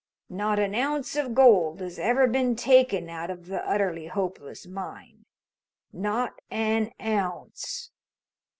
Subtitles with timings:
[0.31, 5.25] Not an ounce of gold has ever been taken out of the Utterly Hopeless Mine.
[5.93, 7.91] Not an ounce."